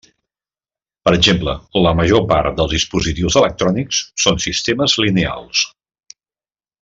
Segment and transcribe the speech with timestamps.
[1.09, 1.53] Per exemple,
[1.87, 5.63] la major part dels dispositius electrònics són sistemes lineals.